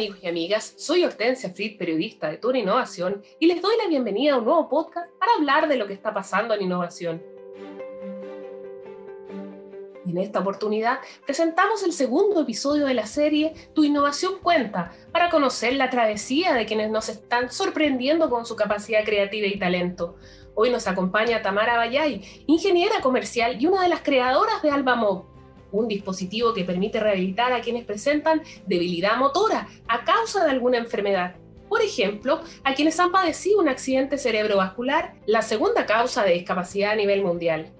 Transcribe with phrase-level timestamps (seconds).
[0.00, 4.32] amigos y amigas, soy Hortensia Fried, periodista de Tour Innovación, y les doy la bienvenida
[4.32, 7.22] a un nuevo podcast para hablar de lo que está pasando en innovación.
[10.06, 15.74] En esta oportunidad presentamos el segundo episodio de la serie Tu innovación cuenta, para conocer
[15.74, 20.16] la travesía de quienes nos están sorprendiendo con su capacidad creativa y talento.
[20.54, 25.26] Hoy nos acompaña Tamara Bayay, ingeniera comercial y una de las creadoras de AlbaMob,
[25.72, 31.36] un dispositivo que permite rehabilitar a quienes presentan debilidad motora a causa de alguna enfermedad.
[31.68, 36.96] Por ejemplo, a quienes han padecido un accidente cerebrovascular, la segunda causa de discapacidad a
[36.96, 37.70] nivel mundial.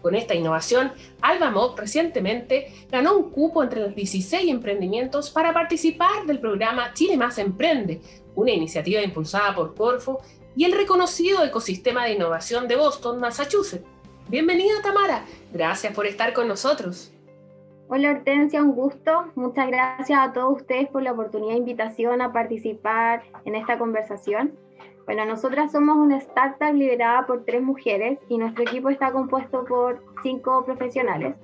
[0.00, 6.38] Con esta innovación, AlbaMob recientemente ganó un cupo entre los 16 emprendimientos para participar del
[6.38, 8.00] programa Chile Más Emprende,
[8.36, 10.20] una iniciativa impulsada por Corfo
[10.54, 13.97] y el reconocido ecosistema de innovación de Boston, Massachusetts.
[14.28, 15.24] Bienvenida Tamara,
[15.54, 17.10] gracias por estar con nosotros.
[17.88, 19.32] Hola Hortensia, un gusto.
[19.36, 24.52] Muchas gracias a todos ustedes por la oportunidad de invitación a participar en esta conversación.
[25.06, 30.04] Bueno, nosotras somos una startup liderada por tres mujeres y nuestro equipo está compuesto por
[30.22, 31.34] cinco profesionales.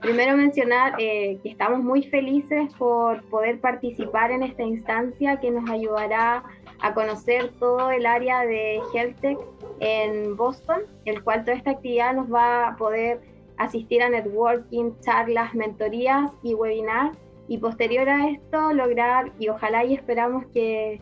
[0.00, 5.68] Primero mencionar eh, que estamos muy felices por poder participar en esta instancia que nos
[5.68, 6.44] ayudará
[6.82, 9.38] a conocer todo el área de Health Tech
[9.80, 13.20] en Boston, el cual toda esta actividad nos va a poder
[13.56, 17.16] asistir a networking, charlas, mentorías y webinars
[17.46, 21.00] y posterior a esto lograr y ojalá y esperamos que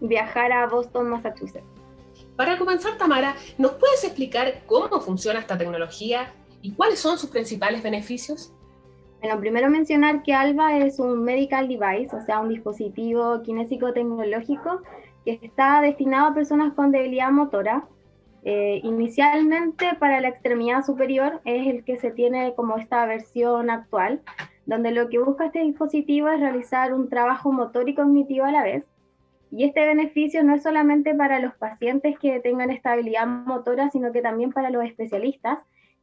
[0.00, 1.64] viajar a Boston, Massachusetts.
[2.36, 7.82] Para comenzar, Tamara, ¿nos puedes explicar cómo funciona esta tecnología y cuáles son sus principales
[7.82, 8.52] beneficios?
[9.20, 14.82] Bueno, primero mencionar que ALBA es un medical device, o sea, un dispositivo kinésico tecnológico
[15.24, 17.84] que está destinado a personas con debilidad motora
[18.46, 24.20] eh, inicialmente para la extremidad superior es el que se tiene como esta versión actual,
[24.66, 28.62] donde lo que busca este dispositivo es realizar un trabajo motor y cognitivo a la
[28.62, 28.84] vez.
[29.50, 34.20] Y este beneficio no es solamente para los pacientes que tengan estabilidad motora, sino que
[34.20, 35.60] también para los especialistas,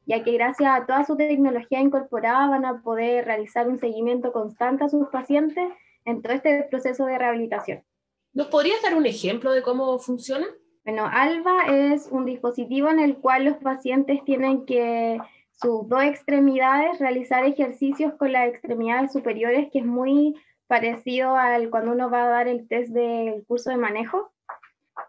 [0.08, 4.86] ya que gracias a toda su tecnología incorporada van a poder realizar un seguimiento constante
[4.86, 5.72] a sus pacientes
[6.06, 7.84] en todo este proceso de rehabilitación.
[8.34, 10.46] ¿Nos podrías dar un ejemplo de cómo funciona?
[10.86, 15.20] Bueno, ALBA es un dispositivo en el cual los pacientes tienen que
[15.52, 20.36] sus dos extremidades realizar ejercicios con las extremidades superiores, que es muy
[20.68, 24.32] parecido al cuando uno va a dar el test del curso de manejo.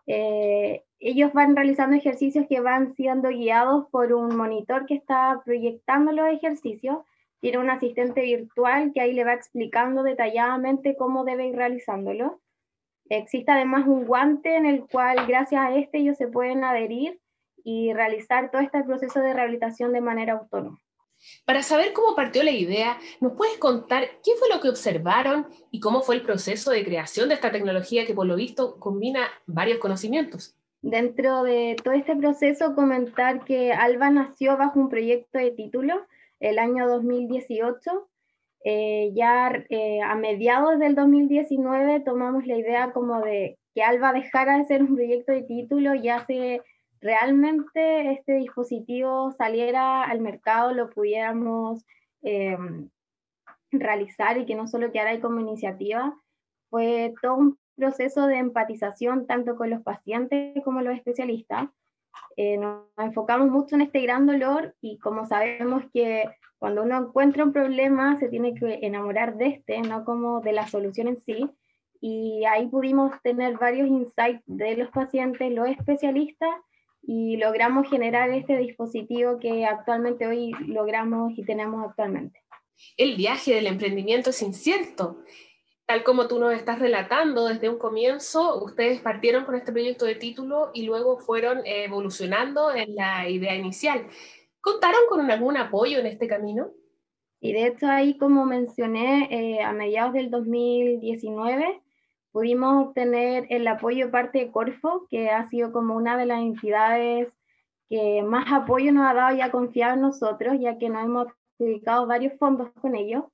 [0.06, 6.10] Eh, ellos van realizando ejercicios que van siendo guiados por un monitor que está proyectando
[6.10, 6.98] los ejercicios.
[7.40, 12.41] Tiene un asistente virtual que ahí le va explicando detalladamente cómo debe ir realizándolo.
[13.14, 17.20] Existe además un guante en el cual gracias a este ellos se pueden adherir
[17.62, 20.78] y realizar todo este proceso de rehabilitación de manera autónoma.
[21.44, 25.78] Para saber cómo partió la idea, ¿nos puedes contar qué fue lo que observaron y
[25.78, 29.78] cómo fue el proceso de creación de esta tecnología que por lo visto combina varios
[29.78, 30.56] conocimientos?
[30.80, 36.06] Dentro de todo este proceso, comentar que Alba nació bajo un proyecto de título
[36.40, 38.08] el año 2018
[38.64, 44.58] eh, ya eh, a mediados del 2019 tomamos la idea como de que Alba dejara
[44.58, 46.62] de ser un proyecto de título y hace
[47.00, 51.84] realmente este dispositivo saliera al mercado, lo pudiéramos
[52.22, 52.56] eh,
[53.72, 56.14] realizar y que no solo quedara ahí como iniciativa.
[56.70, 61.68] Fue todo un proceso de empatización tanto con los pacientes como los especialistas.
[62.58, 66.24] Nos enfocamos mucho en este gran dolor y como sabemos que
[66.58, 70.68] cuando uno encuentra un problema, se tiene que enamorar de este, no como de la
[70.68, 71.50] solución en sí.
[72.00, 76.50] Y ahí pudimos tener varios insights de los pacientes, los especialistas,
[77.02, 82.40] y logramos generar este dispositivo que actualmente hoy logramos y tenemos actualmente.
[82.96, 85.18] El viaje del emprendimiento es incierto.
[85.92, 90.14] Tal como tú nos estás relatando desde un comienzo, ustedes partieron con este proyecto de
[90.14, 94.06] título y luego fueron evolucionando en la idea inicial.
[94.62, 96.70] ¿Contaron con algún apoyo en este camino?
[97.40, 101.82] Y de hecho ahí, como mencioné, eh, a mediados del 2019
[102.30, 107.28] pudimos obtener el apoyo parte de Corfo, que ha sido como una de las entidades
[107.90, 111.26] que más apoyo nos ha dado y ha confiado en nosotros, ya que nos hemos
[111.58, 113.24] dedicado varios fondos con ellos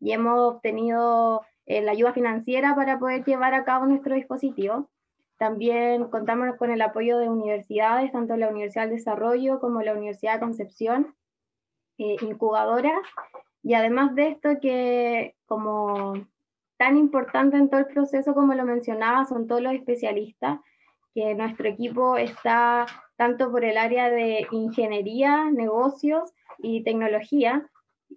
[0.00, 4.90] y hemos obtenido eh, la ayuda financiera para poder llevar a cabo nuestro dispositivo.
[5.36, 10.34] También contamos con el apoyo de universidades, tanto la Universidad del Desarrollo como la Universidad
[10.34, 11.14] de Concepción,
[11.98, 13.00] eh, incubadoras.
[13.62, 16.14] Y además de esto, que como
[16.76, 20.58] tan importante en todo el proceso como lo mencionaba, son todos los especialistas,
[21.14, 22.86] que nuestro equipo está
[23.16, 27.68] tanto por el área de ingeniería, negocios y tecnología,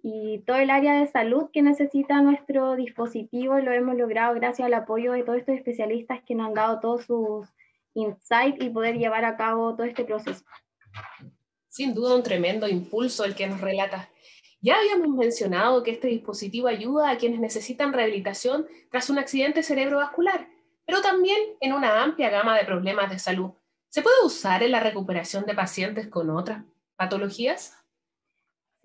[0.02, 4.74] y todo el área de salud que necesita nuestro dispositivo lo hemos logrado gracias al
[4.74, 7.48] apoyo de todos estos especialistas que nos han dado todos sus
[7.94, 10.44] insights y poder llevar a cabo todo este proceso.
[11.68, 14.10] Sin duda un tremendo impulso el que nos relata.
[14.60, 20.48] Ya habíamos mencionado que este dispositivo ayuda a quienes necesitan rehabilitación tras un accidente cerebrovascular,
[20.84, 23.50] pero también en una amplia gama de problemas de salud.
[23.88, 26.64] ¿Se puede usar en la recuperación de pacientes con otras
[26.96, 27.85] patologías?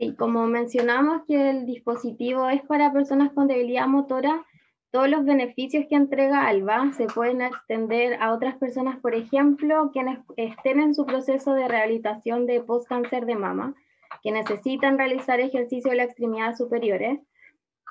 [0.01, 4.43] Sí, como mencionamos que el dispositivo es para personas con debilidad motora,
[4.89, 10.17] todos los beneficios que entrega ALBA se pueden extender a otras personas, por ejemplo, quienes
[10.37, 13.75] estén en su proceso de rehabilitación de post-cáncer de mama,
[14.23, 17.19] que necesitan realizar ejercicio de la extremidad superiores,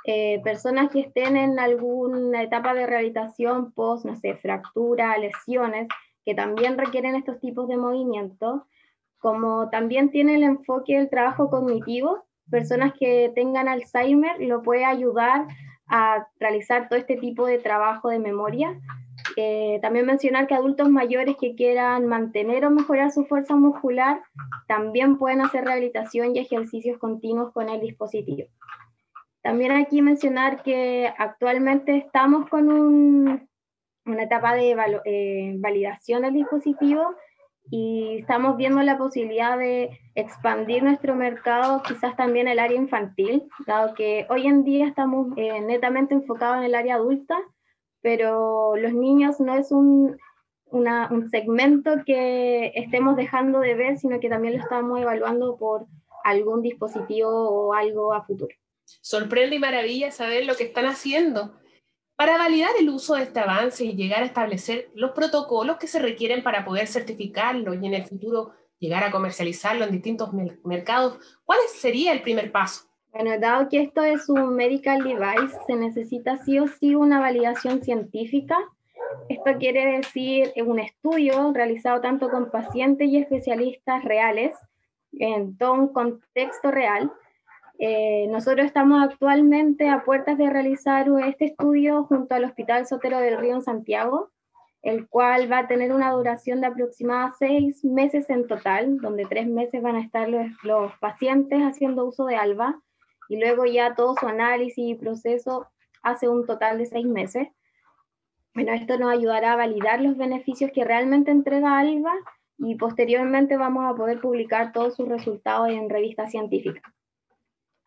[0.05, 5.87] eh, personas que estén en alguna etapa de rehabilitación post, no sé, fractura, lesiones,
[6.25, 8.62] que también requieren estos tipos de movimientos,
[9.20, 15.46] como también tiene el enfoque del trabajo cognitivo, personas que tengan Alzheimer lo puede ayudar
[15.87, 18.81] a realizar todo este tipo de trabajo de memoria.
[19.37, 24.22] Eh, también mencionar que adultos mayores que quieran mantener o mejorar su fuerza muscular
[24.67, 28.49] también pueden hacer rehabilitación y ejercicios continuos con el dispositivo.
[29.43, 37.14] También aquí mencionar que actualmente estamos con una etapa de eh, validación del dispositivo
[37.70, 43.94] y estamos viendo la posibilidad de expandir nuestro mercado, quizás también el área infantil, dado
[43.94, 47.38] que hoy en día estamos eh, netamente enfocados en el área adulta,
[48.02, 50.19] pero los niños no es un,
[50.67, 55.87] un segmento que estemos dejando de ver, sino que también lo estamos evaluando por
[56.25, 58.55] algún dispositivo o algo a futuro.
[58.84, 61.52] Sorprende y maravilla saber lo que están haciendo
[62.20, 65.99] para validar el uso de este avance y llegar a establecer los protocolos que se
[65.99, 70.28] requieren para poder certificarlo y en el futuro llegar a comercializarlo en distintos
[70.62, 72.84] mercados, ¿cuál sería el primer paso?
[73.11, 77.82] Bueno, dado que esto es un medical device, se necesita sí o sí una validación
[77.82, 78.58] científica.
[79.31, 84.55] Esto quiere decir un estudio realizado tanto con pacientes y especialistas reales,
[85.12, 87.11] en todo un contexto real,
[87.82, 93.38] eh, nosotros estamos actualmente a puertas de realizar este estudio junto al Hospital Sotero del
[93.38, 94.29] Río en Santiago,
[94.82, 99.47] el cual va a tener una duración de aproximadamente seis meses en total, donde tres
[99.47, 102.79] meses van a estar los, los pacientes haciendo uso de ALBA
[103.31, 105.67] y luego ya todo su análisis y proceso
[106.03, 107.49] hace un total de seis meses.
[108.55, 112.12] Bueno, esto nos ayudará a validar los beneficios que realmente entrega ALBA
[112.59, 116.83] y posteriormente vamos a poder publicar todos sus resultados en revistas científicas.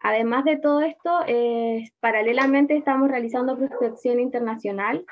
[0.03, 5.05] Además de todo esto, eh, paralelamente estamos realizando prospección internacional.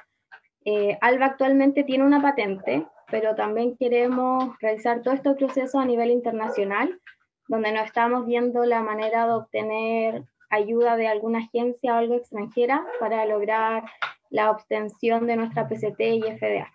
[0.66, 6.12] Eh, Alba actualmente tiene una patente, pero también queremos realizar todo este proceso a nivel
[6.12, 7.00] internacional,
[7.48, 12.86] donde nos estamos viendo la manera de obtener ayuda de alguna agencia o algo extranjera
[13.00, 13.86] para lograr
[14.30, 16.70] la obtención de nuestra PCT y FDA.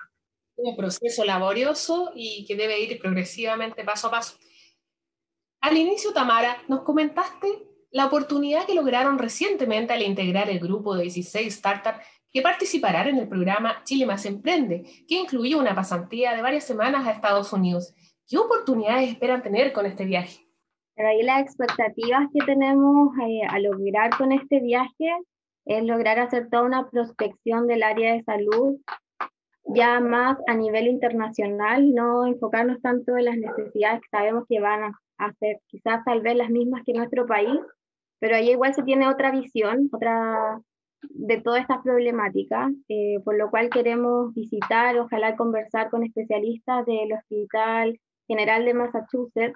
[0.56, 4.38] Un proceso laborioso y que debe ir progresivamente paso a paso.
[5.60, 11.04] Al inicio, Tamara, nos comentaste la oportunidad que lograron recientemente al integrar el grupo de
[11.04, 16.42] 16 startups que participarán en el programa Chile Más Emprende, que incluye una pasantía de
[16.42, 17.94] varias semanas a Estados Unidos.
[18.26, 20.46] ¿Qué oportunidades esperan tener con este viaje?
[20.96, 25.16] Pero ahí las expectativas que tenemos eh, a lograr con este viaje
[25.64, 28.80] es lograr hacer toda una prospección del área de salud,
[29.74, 34.94] ya más a nivel internacional, no enfocarnos tanto en las necesidades que sabemos que van
[35.18, 37.58] a ser quizás tal vez las mismas que nuestro país,
[38.18, 40.60] pero ahí igual se tiene otra visión, otra
[41.10, 47.12] de toda esta problemática, eh, por lo cual queremos visitar, ojalá conversar con especialistas del
[47.12, 49.54] Hospital General de Massachusetts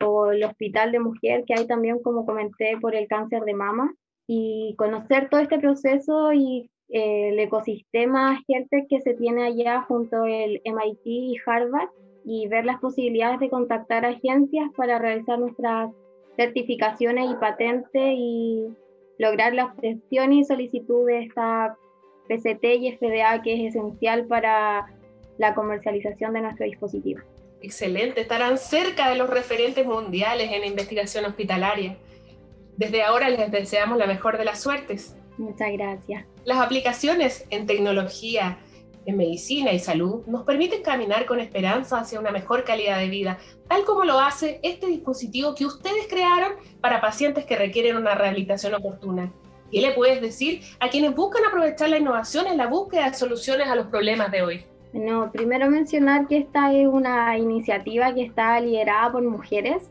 [0.00, 3.92] o el Hospital de Mujer, que hay también, como comenté, por el cáncer de mama,
[4.26, 10.60] y conocer todo este proceso y el ecosistema gente que se tiene allá junto al
[10.64, 11.88] MIT y Harvard
[12.24, 15.90] y ver las posibilidades de contactar agencias para realizar nuestras
[16.36, 18.66] certificaciones y patentes y
[19.18, 21.76] lograr la obtención y solicitud de esta
[22.28, 24.86] PCT y FDA que es esencial para
[25.38, 27.20] la comercialización de nuestro dispositivo.
[27.62, 31.96] Excelente, estarán cerca de los referentes mundiales en investigación hospitalaria.
[32.76, 35.16] Desde ahora les deseamos la mejor de las suertes.
[35.38, 36.24] Muchas gracias.
[36.44, 38.58] Las aplicaciones en tecnología,
[39.06, 43.38] en medicina y salud nos permiten caminar con esperanza hacia una mejor calidad de vida,
[43.68, 48.74] tal como lo hace este dispositivo que ustedes crearon para pacientes que requieren una rehabilitación
[48.74, 49.32] oportuna.
[49.70, 53.68] ¿Qué le puedes decir a quienes buscan aprovechar la innovación en la búsqueda de soluciones
[53.68, 54.64] a los problemas de hoy?
[54.92, 59.90] No, primero mencionar que esta es una iniciativa que está liderada por mujeres.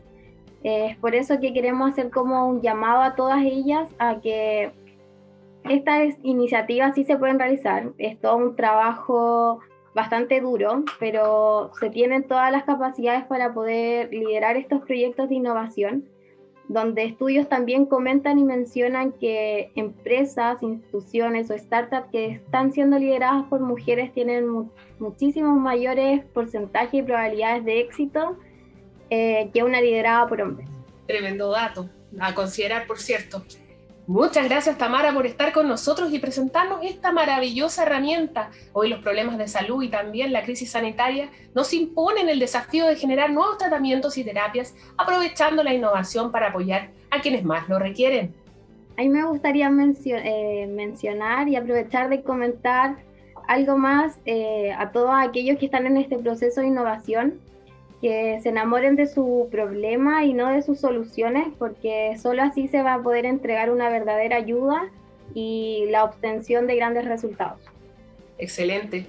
[0.62, 4.72] Es por eso que queremos hacer como un llamado a todas ellas a que
[5.70, 7.92] estas iniciativas sí se pueden realizar.
[7.98, 9.60] Es todo un trabajo
[9.94, 16.04] bastante duro, pero se tienen todas las capacidades para poder liderar estos proyectos de innovación,
[16.68, 23.44] donde estudios también comentan y mencionan que empresas, instituciones o startups que están siendo lideradas
[23.46, 28.36] por mujeres tienen muchísimos mayores porcentajes y probabilidades de éxito
[29.08, 30.68] eh, que una liderada por hombres.
[31.06, 31.88] Tremendo dato,
[32.20, 33.44] a considerar, por cierto.
[34.08, 38.50] Muchas gracias Tamara por estar con nosotros y presentarnos esta maravillosa herramienta.
[38.72, 42.94] Hoy los problemas de salud y también la crisis sanitaria nos imponen el desafío de
[42.94, 48.32] generar nuevos tratamientos y terapias aprovechando la innovación para apoyar a quienes más lo requieren.
[48.96, 52.98] A mí me gustaría eh, mencionar y aprovechar de comentar
[53.48, 57.40] algo más eh, a todos aquellos que están en este proceso de innovación
[58.00, 62.82] que se enamoren de su problema y no de sus soluciones, porque solo así se
[62.82, 64.90] va a poder entregar una verdadera ayuda
[65.34, 67.58] y la obtención de grandes resultados.
[68.38, 69.06] Excelente.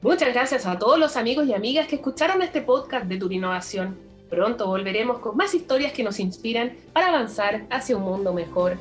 [0.00, 3.98] Muchas gracias a todos los amigos y amigas que escucharon este podcast de Tu Innovación.
[4.30, 8.76] Pronto volveremos con más historias que nos inspiran para avanzar hacia un mundo mejor.